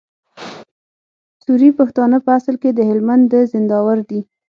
سوري 1.43 1.69
پښتانه 1.79 2.17
په 2.25 2.29
اصل 2.39 2.55
کي 2.61 2.69
د 2.73 2.79
هلمند 2.89 3.23
د 3.31 3.33
زينداور 3.51 3.97
دي 4.09 4.19